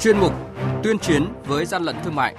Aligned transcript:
chuyên 0.00 0.18
mục 0.18 0.32
tuyên 0.82 0.98
chiến 0.98 1.26
với 1.46 1.66
gian 1.66 1.82
lận 1.82 1.96
thương 2.04 2.14
mại. 2.14 2.36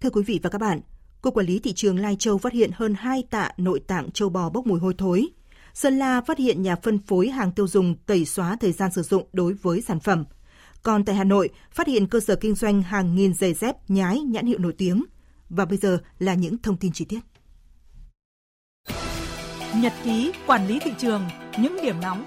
Thưa 0.00 0.10
quý 0.10 0.22
vị 0.26 0.40
và 0.42 0.50
các 0.50 0.60
bạn, 0.60 0.80
Cục 1.20 1.34
Quản 1.34 1.46
lý 1.46 1.58
Thị 1.58 1.72
trường 1.72 1.98
Lai 1.98 2.16
Châu 2.18 2.38
phát 2.38 2.52
hiện 2.52 2.70
hơn 2.74 2.94
2 2.94 3.24
tạ 3.30 3.50
nội 3.56 3.80
tạng 3.86 4.10
châu 4.10 4.28
bò 4.28 4.50
bốc 4.50 4.66
mùi 4.66 4.80
hôi 4.80 4.94
thối. 4.98 5.28
Sơn 5.74 5.98
La 5.98 6.20
phát 6.20 6.38
hiện 6.38 6.62
nhà 6.62 6.76
phân 6.76 6.98
phối 6.98 7.28
hàng 7.28 7.52
tiêu 7.52 7.68
dùng 7.68 7.94
tẩy 8.06 8.24
xóa 8.24 8.56
thời 8.60 8.72
gian 8.72 8.92
sử 8.92 9.02
dụng 9.02 9.26
đối 9.32 9.52
với 9.52 9.80
sản 9.80 10.00
phẩm. 10.00 10.24
Còn 10.82 11.04
tại 11.04 11.14
Hà 11.14 11.24
Nội, 11.24 11.48
phát 11.70 11.86
hiện 11.86 12.06
cơ 12.06 12.20
sở 12.20 12.36
kinh 12.36 12.54
doanh 12.54 12.82
hàng 12.82 13.14
nghìn 13.14 13.34
giày 13.34 13.54
dép 13.54 13.90
nhái 13.90 14.20
nhãn 14.20 14.46
hiệu 14.46 14.58
nổi 14.58 14.72
tiếng. 14.78 15.04
Và 15.48 15.64
bây 15.64 15.78
giờ 15.78 15.98
là 16.18 16.34
những 16.34 16.58
thông 16.58 16.76
tin 16.76 16.92
chi 16.92 17.04
tiết. 17.04 17.20
Nhật 19.76 19.92
ký 20.04 20.32
quản 20.46 20.66
lý 20.66 20.78
thị 20.78 20.90
trường, 20.98 21.22
những 21.58 21.76
điểm 21.82 22.00
nóng. 22.00 22.24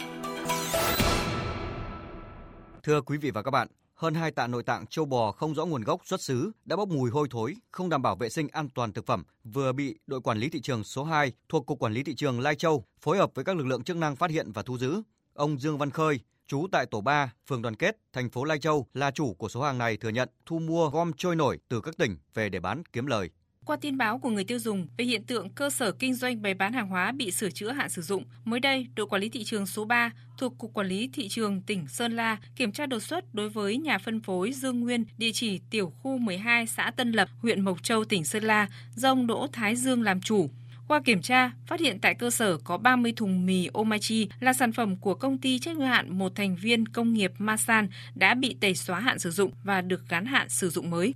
Thưa 2.83 3.01
quý 3.01 3.17
vị 3.17 3.31
và 3.31 3.43
các 3.43 3.51
bạn, 3.51 3.67
hơn 3.95 4.13
2 4.13 4.31
tạ 4.31 4.47
nội 4.47 4.63
tạng 4.63 4.85
châu 4.87 5.05
bò 5.05 5.31
không 5.31 5.55
rõ 5.55 5.65
nguồn 5.65 5.83
gốc 5.83 6.01
xuất 6.05 6.21
xứ 6.21 6.51
đã 6.65 6.75
bốc 6.75 6.89
mùi 6.89 7.09
hôi 7.09 7.27
thối, 7.31 7.55
không 7.71 7.89
đảm 7.89 8.01
bảo 8.01 8.15
vệ 8.15 8.29
sinh 8.29 8.47
an 8.51 8.69
toàn 8.69 8.93
thực 8.93 9.05
phẩm 9.05 9.23
vừa 9.43 9.71
bị 9.71 9.95
đội 10.07 10.21
quản 10.21 10.37
lý 10.37 10.49
thị 10.49 10.61
trường 10.61 10.83
số 10.83 11.03
2 11.03 11.31
thuộc 11.49 11.65
cục 11.65 11.79
quản 11.79 11.93
lý 11.93 12.03
thị 12.03 12.15
trường 12.15 12.39
Lai 12.39 12.55
Châu 12.55 12.85
phối 13.01 13.17
hợp 13.17 13.31
với 13.35 13.45
các 13.45 13.57
lực 13.57 13.67
lượng 13.67 13.83
chức 13.83 13.97
năng 13.97 14.15
phát 14.15 14.31
hiện 14.31 14.51
và 14.51 14.61
thu 14.61 14.77
giữ. 14.77 15.01
Ông 15.33 15.59
Dương 15.59 15.77
Văn 15.77 15.89
Khơi, 15.89 16.19
trú 16.47 16.67
tại 16.71 16.85
tổ 16.85 17.01
3, 17.01 17.33
phường 17.47 17.61
Đoàn 17.61 17.75
Kết, 17.75 17.97
thành 18.13 18.29
phố 18.29 18.43
Lai 18.43 18.59
Châu 18.59 18.87
là 18.93 19.11
chủ 19.11 19.33
của 19.33 19.49
số 19.49 19.61
hàng 19.61 19.77
này 19.77 19.97
thừa 19.97 20.09
nhận 20.09 20.29
thu 20.45 20.59
mua 20.59 20.89
gom 20.89 21.11
trôi 21.17 21.35
nổi 21.35 21.59
từ 21.69 21.81
các 21.81 21.97
tỉnh 21.97 22.17
về 22.33 22.49
để 22.49 22.59
bán 22.59 22.83
kiếm 22.93 23.05
lời. 23.05 23.29
Qua 23.65 23.77
tin 23.81 23.97
báo 23.97 24.19
của 24.19 24.29
người 24.29 24.43
tiêu 24.43 24.59
dùng 24.59 24.87
về 24.97 25.05
hiện 25.05 25.23
tượng 25.23 25.49
cơ 25.49 25.69
sở 25.69 25.91
kinh 25.91 26.13
doanh 26.13 26.41
bày 26.41 26.53
bán 26.53 26.73
hàng 26.73 26.87
hóa 26.87 27.11
bị 27.11 27.31
sửa 27.31 27.49
chữa 27.49 27.71
hạn 27.71 27.89
sử 27.89 28.01
dụng, 28.01 28.23
mới 28.45 28.59
đây, 28.59 28.87
đội 28.95 29.07
quản 29.07 29.21
lý 29.21 29.29
thị 29.29 29.43
trường 29.43 29.65
số 29.65 29.85
3 29.85 30.11
thuộc 30.37 30.57
Cục 30.57 30.73
Quản 30.73 30.87
lý 30.87 31.09
Thị 31.13 31.27
trường 31.29 31.61
tỉnh 31.61 31.87
Sơn 31.87 32.15
La 32.15 32.37
kiểm 32.55 32.71
tra 32.71 32.85
đột 32.85 32.99
xuất 32.99 33.33
đối 33.33 33.49
với 33.49 33.77
nhà 33.77 33.97
phân 33.97 34.21
phối 34.21 34.51
Dương 34.51 34.79
Nguyên, 34.79 35.05
địa 35.17 35.31
chỉ 35.33 35.59
tiểu 35.69 35.93
khu 36.01 36.17
12 36.17 36.67
xã 36.67 36.91
Tân 36.95 37.11
Lập, 37.11 37.29
huyện 37.41 37.61
Mộc 37.61 37.83
Châu, 37.83 38.05
tỉnh 38.05 38.23
Sơn 38.23 38.43
La, 38.43 38.67
do 38.95 39.11
ông 39.11 39.27
Đỗ 39.27 39.47
Thái 39.53 39.75
Dương 39.75 40.01
làm 40.01 40.21
chủ. 40.21 40.49
Qua 40.87 41.01
kiểm 41.05 41.21
tra, 41.21 41.51
phát 41.67 41.79
hiện 41.79 41.99
tại 41.99 42.13
cơ 42.13 42.29
sở 42.29 42.57
có 42.57 42.77
30 42.77 43.13
thùng 43.15 43.45
mì 43.45 43.69
Omachi 43.73 44.27
là 44.39 44.53
sản 44.53 44.71
phẩm 44.71 44.95
của 44.95 45.13
công 45.13 45.37
ty 45.37 45.59
trách 45.59 45.77
nhiệm 45.77 45.87
hạn 45.87 46.17
một 46.17 46.35
thành 46.35 46.55
viên 46.55 46.87
công 46.87 47.13
nghiệp 47.13 47.31
Masan 47.37 47.87
đã 48.15 48.33
bị 48.33 48.55
tẩy 48.61 48.75
xóa 48.75 48.99
hạn 48.99 49.19
sử 49.19 49.31
dụng 49.31 49.51
và 49.63 49.81
được 49.81 50.09
gắn 50.09 50.25
hạn 50.25 50.49
sử 50.49 50.69
dụng 50.69 50.89
mới. 50.89 51.13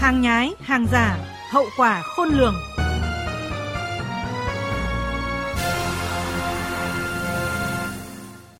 Hàng 0.00 0.20
nhái, 0.20 0.54
hàng 0.60 0.86
giả, 0.92 1.18
hậu 1.50 1.64
quả 1.76 2.02
khôn 2.02 2.28
lường. 2.28 2.54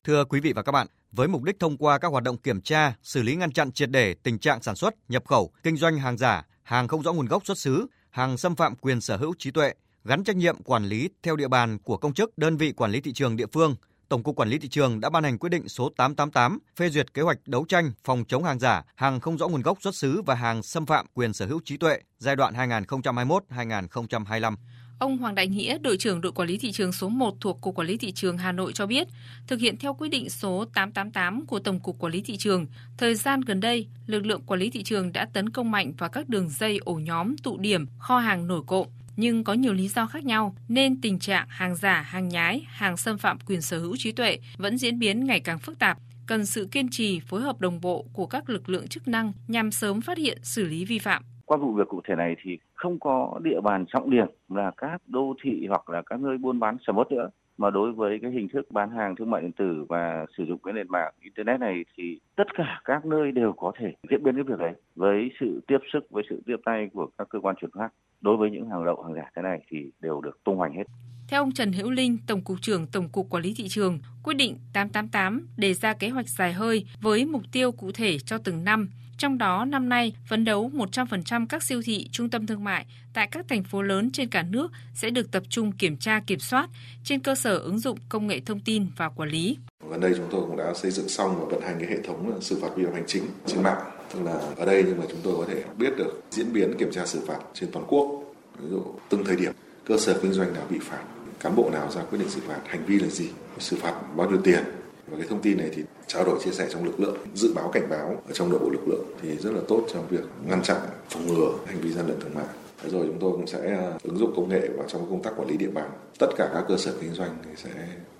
Thưa 0.03 0.25
quý 0.25 0.39
vị 0.39 0.53
và 0.53 0.61
các 0.61 0.71
bạn, 0.71 0.87
với 1.11 1.27
mục 1.27 1.43
đích 1.43 1.59
thông 1.59 1.77
qua 1.77 1.97
các 1.97 2.11
hoạt 2.11 2.23
động 2.23 2.37
kiểm 2.37 2.61
tra, 2.61 2.93
xử 3.03 3.21
lý 3.21 3.35
ngăn 3.35 3.51
chặn 3.51 3.71
triệt 3.71 3.89
để 3.89 4.15
tình 4.23 4.39
trạng 4.39 4.61
sản 4.61 4.75
xuất, 4.75 4.95
nhập 5.09 5.23
khẩu, 5.25 5.51
kinh 5.63 5.77
doanh 5.77 5.97
hàng 5.97 6.17
giả, 6.17 6.45
hàng 6.63 6.87
không 6.87 7.01
rõ 7.01 7.13
nguồn 7.13 7.25
gốc 7.27 7.45
xuất 7.45 7.57
xứ, 7.57 7.87
hàng 8.09 8.37
xâm 8.37 8.55
phạm 8.55 8.75
quyền 8.75 9.01
sở 9.01 9.17
hữu 9.17 9.33
trí 9.37 9.51
tuệ, 9.51 9.73
gắn 10.03 10.23
trách 10.23 10.35
nhiệm 10.35 10.63
quản 10.63 10.85
lý 10.85 11.09
theo 11.23 11.35
địa 11.35 11.47
bàn 11.47 11.77
của 11.83 11.97
công 11.97 12.13
chức, 12.13 12.37
đơn 12.37 12.57
vị 12.57 12.71
quản 12.71 12.91
lý 12.91 13.01
thị 13.01 13.13
trường 13.13 13.35
địa 13.35 13.47
phương, 13.53 13.75
Tổng 14.11 14.23
cục 14.23 14.35
Quản 14.35 14.49
lý 14.49 14.59
thị 14.59 14.69
trường 14.69 14.99
đã 14.99 15.09
ban 15.09 15.23
hành 15.23 15.37
quyết 15.37 15.49
định 15.49 15.69
số 15.69 15.89
888 15.97 16.59
phê 16.75 16.89
duyệt 16.89 17.13
kế 17.13 17.21
hoạch 17.21 17.37
đấu 17.45 17.65
tranh 17.65 17.91
phòng 18.03 18.23
chống 18.27 18.43
hàng 18.43 18.59
giả, 18.59 18.83
hàng 18.95 19.19
không 19.19 19.37
rõ 19.37 19.47
nguồn 19.47 19.61
gốc 19.61 19.81
xuất 19.81 19.95
xứ 19.95 20.21
và 20.21 20.35
hàng 20.35 20.63
xâm 20.63 20.85
phạm 20.85 21.05
quyền 21.13 21.33
sở 21.33 21.45
hữu 21.45 21.59
trí 21.65 21.77
tuệ 21.77 21.99
giai 22.17 22.35
đoạn 22.35 22.53
2021-2025. 22.53 24.55
Ông 24.99 25.17
Hoàng 25.17 25.35
Đại 25.35 25.47
Nghĩa, 25.47 25.77
đội 25.77 25.97
trưởng 25.97 26.21
đội 26.21 26.31
quản 26.31 26.47
lý 26.47 26.57
thị 26.57 26.71
trường 26.71 26.91
số 26.91 27.09
1 27.09 27.33
thuộc 27.41 27.61
Cục 27.61 27.75
Quản 27.75 27.87
lý 27.87 27.97
thị 27.97 28.11
trường 28.11 28.37
Hà 28.37 28.51
Nội 28.51 28.73
cho 28.73 28.85
biết, 28.85 29.07
thực 29.47 29.59
hiện 29.59 29.77
theo 29.77 29.93
quyết 29.93 30.09
định 30.09 30.29
số 30.29 30.65
888 30.73 31.45
của 31.45 31.59
Tổng 31.59 31.79
cục 31.79 31.99
Quản 31.99 32.13
lý 32.13 32.21
thị 32.21 32.37
trường, 32.37 32.65
thời 32.97 33.15
gian 33.15 33.41
gần 33.41 33.59
đây, 33.59 33.87
lực 34.05 34.25
lượng 34.25 34.41
quản 34.41 34.59
lý 34.59 34.69
thị 34.69 34.83
trường 34.83 35.13
đã 35.13 35.27
tấn 35.33 35.49
công 35.49 35.71
mạnh 35.71 35.93
vào 35.97 36.09
các 36.09 36.29
đường 36.29 36.49
dây 36.49 36.77
ổ 36.77 36.93
nhóm 36.93 37.37
tụ 37.37 37.57
điểm, 37.57 37.85
kho 37.99 38.17
hàng 38.17 38.47
nổi 38.47 38.61
cộng 38.67 38.87
nhưng 39.21 39.43
có 39.43 39.53
nhiều 39.53 39.73
lý 39.73 39.87
do 39.87 40.05
khác 40.05 40.25
nhau 40.25 40.55
nên 40.69 41.01
tình 41.01 41.19
trạng 41.19 41.47
hàng 41.49 41.75
giả, 41.75 42.01
hàng 42.01 42.29
nhái, 42.29 42.65
hàng 42.67 42.97
xâm 42.97 43.17
phạm 43.17 43.37
quyền 43.47 43.61
sở 43.61 43.79
hữu 43.79 43.95
trí 43.97 44.11
tuệ 44.11 44.37
vẫn 44.57 44.77
diễn 44.77 44.99
biến 44.99 45.25
ngày 45.25 45.39
càng 45.39 45.59
phức 45.59 45.79
tạp 45.79 45.97
cần 46.27 46.45
sự 46.45 46.67
kiên 46.71 46.87
trì 46.91 47.19
phối 47.19 47.41
hợp 47.41 47.59
đồng 47.59 47.81
bộ 47.81 48.05
của 48.13 48.25
các 48.25 48.49
lực 48.49 48.69
lượng 48.69 48.87
chức 48.87 49.07
năng 49.07 49.31
nhằm 49.47 49.71
sớm 49.71 50.01
phát 50.01 50.17
hiện 50.17 50.37
xử 50.41 50.65
lý 50.65 50.85
vi 50.85 50.99
phạm. 50.99 51.23
Qua 51.45 51.57
vụ 51.57 51.73
việc 51.73 51.87
cụ 51.87 52.01
thể 52.07 52.15
này 52.15 52.35
thì 52.43 52.57
không 52.73 52.99
có 52.99 53.39
địa 53.43 53.61
bàn 53.63 53.85
trọng 53.93 54.09
điểm 54.09 54.27
là 54.49 54.71
các 54.77 55.01
đô 55.07 55.33
thị 55.43 55.65
hoặc 55.69 55.89
là 55.89 56.01
các 56.05 56.19
nơi 56.19 56.37
buôn 56.37 56.59
bán 56.59 56.77
sầm 56.87 56.97
uất 56.97 57.11
nữa 57.11 57.29
mà 57.61 57.69
đối 57.69 57.91
với 57.91 58.19
cái 58.21 58.31
hình 58.31 58.47
thức 58.53 58.71
bán 58.71 58.89
hàng 58.89 59.15
thương 59.15 59.29
mại 59.29 59.41
điện 59.41 59.51
tử 59.51 59.85
và 59.89 60.25
sử 60.37 60.45
dụng 60.45 60.59
cái 60.63 60.73
nền 60.73 60.87
mạng 60.89 61.13
internet 61.21 61.59
này 61.59 61.85
thì 61.97 62.19
tất 62.35 62.43
cả 62.57 62.81
các 62.85 63.05
nơi 63.05 63.31
đều 63.31 63.53
có 63.53 63.71
thể 63.79 63.93
diễn 64.09 64.23
biến 64.23 64.35
cái 64.35 64.43
việc 64.43 64.59
đấy 64.59 64.73
với 64.95 65.31
sự 65.39 65.61
tiếp 65.67 65.77
sức 65.93 65.99
với 66.09 66.23
sự 66.29 66.41
tiếp 66.45 66.55
tay 66.65 66.89
của 66.93 67.07
các 67.17 67.29
cơ 67.29 67.39
quan 67.39 67.55
chuyển 67.61 67.71
phát. 67.77 67.89
Đối 68.21 68.37
với 68.37 68.51
những 68.51 68.69
hàng 68.69 68.83
lậu 68.83 69.03
hàng 69.03 69.13
giả 69.13 69.31
thế 69.35 69.41
này 69.41 69.59
thì 69.69 69.91
đều 69.99 70.21
được 70.21 70.43
tung 70.43 70.57
hoành 70.57 70.73
hết. 70.73 70.83
Theo 71.29 71.41
ông 71.41 71.51
Trần 71.51 71.73
Hữu 71.73 71.91
Linh, 71.91 72.17
Tổng 72.27 72.41
cục 72.41 72.61
trưởng 72.61 72.87
Tổng 72.87 73.09
cục 73.09 73.29
Quản 73.29 73.43
lý 73.43 73.53
thị 73.57 73.67
trường, 73.67 73.99
quyết 74.23 74.33
định 74.33 74.57
888 74.73 75.47
đề 75.57 75.73
ra 75.73 75.93
kế 75.93 76.09
hoạch 76.09 76.29
dài 76.29 76.53
hơi 76.53 76.85
với 77.01 77.25
mục 77.25 77.41
tiêu 77.51 77.71
cụ 77.71 77.91
thể 77.91 78.17
cho 78.19 78.37
từng 78.37 78.63
năm 78.63 78.89
trong 79.21 79.37
đó, 79.37 79.65
năm 79.65 79.89
nay, 79.89 80.13
phấn 80.25 80.45
đấu 80.45 80.71
100% 80.73 81.45
các 81.49 81.63
siêu 81.63 81.81
thị, 81.85 82.09
trung 82.11 82.29
tâm 82.29 82.47
thương 82.47 82.63
mại 82.63 82.85
tại 83.13 83.27
các 83.31 83.45
thành 83.49 83.63
phố 83.63 83.81
lớn 83.81 84.11
trên 84.11 84.29
cả 84.29 84.43
nước 84.43 84.71
sẽ 84.93 85.09
được 85.09 85.31
tập 85.31 85.43
trung 85.49 85.71
kiểm 85.71 85.97
tra 85.97 86.19
kiểm 86.27 86.39
soát 86.39 86.69
trên 87.03 87.19
cơ 87.19 87.35
sở 87.35 87.57
ứng 87.57 87.79
dụng 87.79 87.97
công 88.09 88.27
nghệ 88.27 88.41
thông 88.45 88.59
tin 88.59 88.85
và 88.97 89.09
quản 89.09 89.29
lý. 89.29 89.57
Gần 89.89 89.99
đây 89.99 90.13
chúng 90.17 90.27
tôi 90.31 90.41
cũng 90.41 90.57
đã 90.57 90.73
xây 90.73 90.91
dựng 90.91 91.09
xong 91.09 91.35
và 91.39 91.45
vận 91.45 91.61
hành 91.61 91.75
cái 91.79 91.89
hệ 91.89 92.01
thống 92.01 92.41
xử 92.41 92.59
phạt 92.61 92.69
vi 92.75 92.85
phạm 92.85 92.93
hành 92.93 93.03
chính 93.07 93.23
trên 93.45 93.63
mạng. 93.63 93.81
Tức 94.13 94.19
là 94.23 94.33
ở 94.57 94.65
đây 94.65 94.83
nhưng 94.87 94.97
mà 94.97 95.05
chúng 95.09 95.19
tôi 95.23 95.33
có 95.37 95.45
thể 95.53 95.63
biết 95.77 95.97
được 95.97 96.23
diễn 96.31 96.53
biến 96.53 96.73
kiểm 96.79 96.91
tra 96.91 97.05
xử 97.05 97.19
phạt 97.27 97.39
trên 97.53 97.71
toàn 97.71 97.85
quốc. 97.87 98.23
Ví 98.59 98.69
dụ 98.69 98.83
từng 99.09 99.23
thời 99.25 99.35
điểm 99.35 99.53
cơ 99.85 99.97
sở 99.97 100.19
kinh 100.21 100.33
doanh 100.33 100.53
nào 100.53 100.63
bị 100.69 100.79
phạt, 100.81 101.03
cán 101.39 101.55
bộ 101.55 101.69
nào 101.73 101.91
ra 101.91 102.01
quyết 102.01 102.19
định 102.19 102.29
xử 102.29 102.41
phạt, 102.47 102.59
hành 102.65 102.85
vi 102.85 102.99
là 102.99 103.07
gì, 103.07 103.29
xử 103.59 103.75
phạt 103.75 103.93
bao 104.15 104.29
nhiêu 104.29 104.41
tiền, 104.43 104.63
và 105.07 105.17
cái 105.17 105.27
thông 105.29 105.41
tin 105.41 105.57
này 105.57 105.69
thì 105.75 105.83
trao 106.07 106.25
đổi 106.25 106.39
chia 106.43 106.51
sẻ 106.51 106.67
trong 106.71 106.83
lực 106.83 106.99
lượng 106.99 107.17
dự 107.35 107.53
báo 107.53 107.69
cảnh 107.73 107.89
báo 107.89 108.21
ở 108.27 108.33
trong 108.33 108.49
nội 108.49 108.59
bộ 108.59 108.69
lực 108.69 108.87
lượng 108.87 109.05
thì 109.21 109.35
rất 109.37 109.53
là 109.53 109.61
tốt 109.67 109.85
trong 109.93 110.07
việc 110.09 110.23
ngăn 110.47 110.63
chặn 110.63 110.77
phòng 111.09 111.27
ngừa 111.27 111.53
hành 111.65 111.81
vi 111.81 111.91
gian 111.91 112.07
lận 112.07 112.19
thương 112.19 112.33
mại 112.33 112.45
Thế 112.83 112.89
rồi 112.89 113.05
chúng 113.07 113.19
tôi 113.19 113.31
cũng 113.31 113.47
sẽ 113.47 113.77
à, 113.77 113.91
ứng 114.03 114.17
dụng 114.17 114.33
công 114.35 114.49
nghệ 114.49 114.69
vào 114.77 114.85
trong 114.87 115.09
công 115.09 115.23
tác 115.23 115.31
quản 115.37 115.47
lý 115.47 115.57
địa 115.57 115.69
bàn. 115.73 115.89
Tất 116.19 116.27
cả 116.37 116.49
các 116.53 116.63
cơ 116.67 116.77
sở 116.77 116.93
kinh 117.01 117.13
doanh 117.13 117.37
thì 117.43 117.49
sẽ 117.55 117.69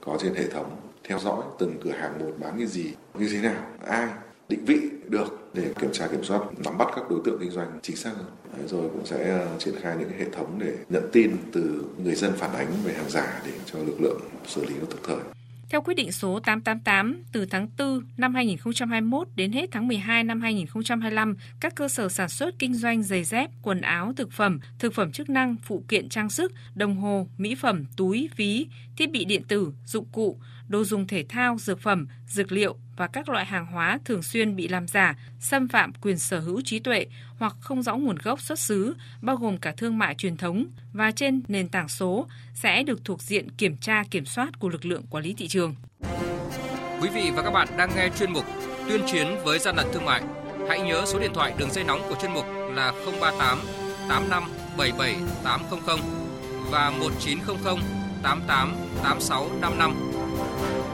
có 0.01 0.17
trên 0.21 0.33
hệ 0.33 0.47
thống 0.47 0.75
theo 1.03 1.19
dõi 1.19 1.41
từng 1.59 1.75
cửa 1.83 1.91
hàng 1.91 2.19
một 2.19 2.31
bán 2.39 2.57
cái 2.57 2.67
gì, 2.67 2.93
như 3.13 3.29
thế 3.31 3.41
nào, 3.41 3.65
ai 3.87 4.07
định 4.49 4.65
vị 4.65 4.79
được 5.07 5.49
để 5.53 5.73
kiểm 5.79 5.91
tra 5.93 6.07
kiểm 6.07 6.23
soát 6.23 6.39
nắm 6.65 6.77
bắt 6.77 6.87
các 6.95 7.09
đối 7.09 7.19
tượng 7.25 7.37
kinh 7.39 7.51
doanh 7.51 7.79
chính 7.81 7.95
xác 7.95 8.11
hơn. 8.15 8.25
Đấy, 8.57 8.67
rồi 8.67 8.89
cũng 8.89 9.05
sẽ 9.05 9.29
à, 9.29 9.47
triển 9.59 9.75
khai 9.81 9.95
những 9.99 10.09
hệ 10.19 10.25
thống 10.31 10.59
để 10.59 10.73
nhận 10.89 11.09
tin 11.11 11.37
từ 11.53 11.83
người 12.03 12.15
dân 12.15 12.33
phản 12.37 12.53
ánh 12.53 12.67
về 12.85 12.93
hàng 12.93 13.09
giả 13.09 13.41
để 13.45 13.51
cho 13.65 13.79
lực 13.79 14.01
lượng 14.01 14.19
xử 14.47 14.65
lý 14.65 14.73
nó 14.79 14.85
thực 14.89 15.03
thời. 15.03 15.40
Theo 15.71 15.81
quyết 15.81 15.93
định 15.93 16.11
số 16.11 16.39
888, 16.39 17.23
từ 17.31 17.45
tháng 17.45 17.67
4 17.77 18.01
năm 18.17 18.33
2021 18.33 19.27
đến 19.35 19.51
hết 19.51 19.69
tháng 19.71 19.87
12 19.87 20.23
năm 20.23 20.41
2025, 20.41 21.35
các 21.59 21.75
cơ 21.75 21.87
sở 21.87 22.09
sản 22.09 22.29
xuất 22.29 22.59
kinh 22.59 22.73
doanh 22.73 23.03
giày 23.03 23.23
dép, 23.23 23.49
quần 23.61 23.81
áo, 23.81 24.13
thực 24.17 24.31
phẩm, 24.31 24.59
thực 24.79 24.93
phẩm 24.93 25.11
chức 25.11 25.29
năng, 25.29 25.55
phụ 25.63 25.83
kiện 25.87 26.09
trang 26.09 26.29
sức, 26.29 26.53
đồng 26.75 26.95
hồ, 26.95 27.27
mỹ 27.37 27.55
phẩm, 27.55 27.85
túi, 27.97 28.29
ví, 28.35 28.67
thiết 28.97 29.11
bị 29.11 29.25
điện 29.25 29.43
tử, 29.43 29.73
dụng 29.85 30.05
cụ, 30.11 30.39
đồ 30.67 30.83
dùng 30.83 31.07
thể 31.07 31.25
thao, 31.29 31.57
dược 31.59 31.79
phẩm, 31.79 32.07
dược 32.27 32.51
liệu 32.51 32.77
và 33.01 33.07
các 33.07 33.29
loại 33.29 33.45
hàng 33.45 33.65
hóa 33.65 33.99
thường 34.05 34.23
xuyên 34.23 34.55
bị 34.55 34.67
làm 34.67 34.87
giả, 34.87 35.15
xâm 35.39 35.67
phạm 35.67 35.91
quyền 36.01 36.19
sở 36.19 36.39
hữu 36.39 36.61
trí 36.61 36.79
tuệ 36.79 37.05
hoặc 37.39 37.55
không 37.59 37.83
rõ 37.83 37.95
nguồn 37.95 38.15
gốc 38.23 38.41
xuất 38.41 38.59
xứ, 38.59 38.95
bao 39.21 39.35
gồm 39.35 39.57
cả 39.57 39.73
thương 39.77 39.97
mại 39.97 40.15
truyền 40.15 40.37
thống 40.37 40.65
và 40.93 41.11
trên 41.11 41.41
nền 41.47 41.69
tảng 41.69 41.87
số 41.87 42.27
sẽ 42.53 42.83
được 42.83 43.05
thuộc 43.05 43.21
diện 43.21 43.51
kiểm 43.51 43.77
tra 43.77 44.03
kiểm 44.11 44.25
soát 44.25 44.59
của 44.59 44.69
lực 44.69 44.85
lượng 44.85 45.03
quản 45.09 45.23
lý 45.23 45.33
thị 45.33 45.47
trường. 45.47 45.75
Quý 47.01 47.09
vị 47.13 47.31
và 47.35 47.41
các 47.43 47.51
bạn 47.51 47.67
đang 47.77 47.89
nghe 47.95 48.09
chuyên 48.19 48.31
mục 48.31 48.45
Tuyên 48.89 49.01
chiến 49.11 49.27
với 49.43 49.59
gian 49.59 49.75
lận 49.75 49.85
thương 49.93 50.05
mại. 50.05 50.21
Hãy 50.69 50.81
nhớ 50.81 51.03
số 51.05 51.19
điện 51.19 51.31
thoại 51.33 51.53
đường 51.57 51.71
dây 51.71 51.83
nóng 51.83 52.01
của 52.09 52.15
chuyên 52.21 52.33
mục 52.33 52.45
là 52.73 52.91
038 53.21 53.59
85 54.09 54.43
77 54.77 55.15
800 55.43 55.99
và 56.71 56.89
1900 56.89 57.77
88 58.23 58.75
86 59.03 59.49
55 59.61 60.11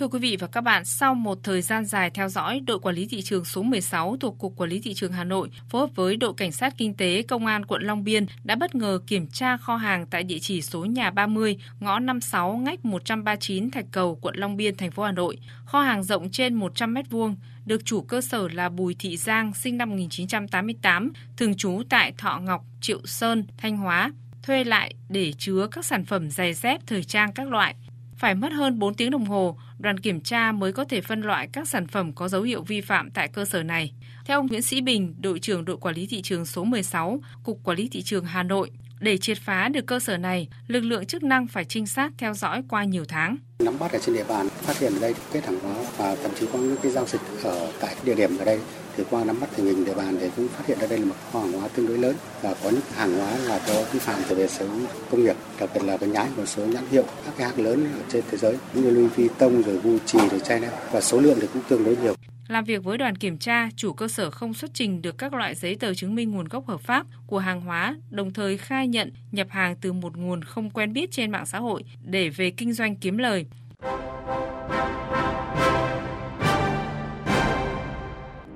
Thưa 0.00 0.08
quý 0.08 0.18
vị 0.18 0.36
và 0.40 0.46
các 0.46 0.60
bạn, 0.60 0.84
sau 0.84 1.14
một 1.14 1.38
thời 1.42 1.62
gian 1.62 1.84
dài 1.84 2.10
theo 2.10 2.28
dõi, 2.28 2.60
đội 2.66 2.78
quản 2.78 2.94
lý 2.94 3.06
thị 3.06 3.22
trường 3.22 3.44
số 3.44 3.62
16 3.62 4.16
thuộc 4.20 4.38
Cục 4.38 4.56
Quản 4.56 4.70
lý 4.70 4.80
Thị 4.80 4.94
trường 4.94 5.12
Hà 5.12 5.24
Nội 5.24 5.50
phối 5.68 5.80
hợp 5.80 5.90
với 5.94 6.16
đội 6.16 6.32
Cảnh 6.36 6.52
sát 6.52 6.74
Kinh 6.76 6.94
tế 6.94 7.22
Công 7.22 7.46
an 7.46 7.66
quận 7.66 7.82
Long 7.82 8.04
Biên 8.04 8.26
đã 8.44 8.54
bất 8.54 8.74
ngờ 8.74 9.00
kiểm 9.06 9.26
tra 9.26 9.56
kho 9.56 9.76
hàng 9.76 10.06
tại 10.06 10.22
địa 10.22 10.38
chỉ 10.38 10.62
số 10.62 10.84
nhà 10.84 11.10
30, 11.10 11.56
ngõ 11.80 11.98
56, 11.98 12.56
ngách 12.56 12.84
139 12.84 13.70
Thạch 13.70 13.84
Cầu, 13.92 14.18
quận 14.22 14.34
Long 14.36 14.56
Biên, 14.56 14.76
thành 14.76 14.90
phố 14.90 15.02
Hà 15.02 15.12
Nội. 15.12 15.38
Kho 15.64 15.82
hàng 15.82 16.02
rộng 16.02 16.30
trên 16.30 16.54
100 16.54 16.94
m2, 16.94 17.34
được 17.64 17.84
chủ 17.84 18.00
cơ 18.00 18.20
sở 18.20 18.48
là 18.48 18.68
Bùi 18.68 18.96
Thị 18.98 19.16
Giang, 19.16 19.54
sinh 19.54 19.78
năm 19.78 19.90
1988, 19.90 21.12
thường 21.36 21.56
trú 21.56 21.82
tại 21.88 22.12
Thọ 22.18 22.38
Ngọc, 22.38 22.64
Triệu 22.80 23.00
Sơn, 23.04 23.44
Thanh 23.58 23.76
Hóa, 23.76 24.12
thuê 24.42 24.64
lại 24.64 24.94
để 25.08 25.32
chứa 25.38 25.66
các 25.70 25.84
sản 25.84 26.04
phẩm 26.04 26.30
giày 26.30 26.54
dép 26.54 26.80
thời 26.86 27.04
trang 27.04 27.32
các 27.32 27.48
loại. 27.48 27.74
Phải 28.20 28.34
mất 28.34 28.52
hơn 28.52 28.78
4 28.78 28.94
tiếng 28.94 29.10
đồng 29.10 29.24
hồ, 29.24 29.56
đoàn 29.78 30.00
kiểm 30.00 30.20
tra 30.20 30.52
mới 30.52 30.72
có 30.72 30.84
thể 30.84 31.00
phân 31.00 31.22
loại 31.22 31.48
các 31.52 31.68
sản 31.68 31.86
phẩm 31.86 32.12
có 32.12 32.28
dấu 32.28 32.42
hiệu 32.42 32.62
vi 32.62 32.80
phạm 32.80 33.10
tại 33.10 33.28
cơ 33.28 33.44
sở 33.44 33.62
này. 33.62 33.92
Theo 34.24 34.38
ông 34.38 34.46
Nguyễn 34.46 34.62
Sĩ 34.62 34.80
Bình, 34.80 35.14
đội 35.20 35.38
trưởng 35.38 35.64
đội 35.64 35.76
quản 35.76 35.94
lý 35.94 36.06
thị 36.06 36.22
trường 36.22 36.46
số 36.46 36.64
16, 36.64 37.20
Cục 37.44 37.60
Quản 37.64 37.76
lý 37.76 37.88
thị 37.88 38.02
trường 38.02 38.24
Hà 38.24 38.42
Nội, 38.42 38.70
để 39.00 39.18
triệt 39.18 39.38
phá 39.38 39.68
được 39.68 39.86
cơ 39.86 40.00
sở 40.00 40.16
này, 40.16 40.48
lực 40.66 40.80
lượng 40.80 41.06
chức 41.06 41.22
năng 41.22 41.46
phải 41.46 41.64
trinh 41.64 41.86
sát 41.86 42.12
theo 42.18 42.34
dõi 42.34 42.62
qua 42.68 42.84
nhiều 42.84 43.04
tháng. 43.08 43.36
Nắm 43.58 43.78
bắt 43.78 43.92
ở 43.92 43.98
trên 43.98 44.14
địa 44.14 44.24
bàn, 44.28 44.48
phát 44.48 44.78
hiện 44.78 44.92
ở 44.94 45.00
đây 45.00 45.14
kết 45.32 45.46
hàng 45.46 45.60
hóa 45.60 45.74
và 45.96 46.16
thậm 46.22 46.30
chí 46.40 46.46
có 46.52 46.58
những 46.58 46.76
cái 46.82 46.92
giao 46.92 47.06
dịch 47.06 47.20
ở 47.42 47.72
tại 47.80 47.96
địa 48.04 48.14
điểm 48.14 48.38
ở 48.38 48.44
đây 48.44 48.60
thì 49.00 49.06
qua 49.10 49.24
nắm 49.24 49.40
bắt 49.40 49.50
tình 49.56 49.66
hình 49.66 49.84
địa 49.84 49.94
bàn 49.94 50.16
thì 50.20 50.28
cũng 50.36 50.48
phát 50.48 50.66
hiện 50.66 50.78
ra 50.80 50.86
đây 50.86 50.98
là 50.98 51.04
một 51.04 51.14
kho 51.32 51.40
hàng 51.40 51.52
hóa 51.52 51.68
tương 51.68 51.86
đối 51.86 51.98
lớn 51.98 52.16
và 52.42 52.54
có 52.64 52.70
những 52.70 52.80
hàng 52.96 53.18
hóa 53.18 53.38
là 53.38 53.60
có 53.66 53.84
vi 53.92 53.98
phạm 53.98 54.22
về 54.28 54.48
sở 54.48 54.66
công 55.10 55.24
nghiệp 55.24 55.36
đặc 55.60 55.70
biệt 55.74 55.84
là 55.84 55.96
cái 55.96 56.08
nhái 56.08 56.28
một 56.36 56.46
số 56.46 56.66
nhãn 56.66 56.84
hiệu 56.90 57.04
các 57.24 57.34
cái 57.38 57.48
hãng 57.48 57.64
lớn 57.64 57.84
ở 57.94 58.02
trên 58.08 58.24
thế 58.30 58.38
giới 58.38 58.56
như 58.74 58.90
Louis 58.90 59.16
Vuitton 59.16 59.62
rồi 59.62 59.76
Gucci 59.76 60.18
rồi 60.18 60.40
Chanel 60.40 60.70
và 60.92 61.00
số 61.00 61.20
lượng 61.20 61.38
thì 61.40 61.46
cũng 61.52 61.62
tương 61.68 61.84
đối 61.84 61.96
nhiều. 61.96 62.14
Làm 62.48 62.64
việc 62.64 62.84
với 62.84 62.98
đoàn 62.98 63.16
kiểm 63.16 63.38
tra, 63.38 63.68
chủ 63.76 63.92
cơ 63.92 64.08
sở 64.08 64.30
không 64.30 64.54
xuất 64.54 64.70
trình 64.74 65.02
được 65.02 65.18
các 65.18 65.34
loại 65.34 65.54
giấy 65.54 65.76
tờ 65.80 65.94
chứng 65.94 66.14
minh 66.14 66.30
nguồn 66.30 66.48
gốc 66.48 66.68
hợp 66.68 66.80
pháp 66.80 67.06
của 67.26 67.38
hàng 67.38 67.60
hóa, 67.60 67.96
đồng 68.10 68.32
thời 68.32 68.58
khai 68.58 68.88
nhận 68.88 69.12
nhập 69.32 69.46
hàng 69.50 69.76
từ 69.80 69.92
một 69.92 70.16
nguồn 70.16 70.42
không 70.42 70.70
quen 70.70 70.92
biết 70.92 71.12
trên 71.12 71.30
mạng 71.30 71.46
xã 71.46 71.58
hội 71.58 71.84
để 72.04 72.28
về 72.28 72.50
kinh 72.50 72.72
doanh 72.72 72.96
kiếm 72.96 73.18
lời. 73.18 73.46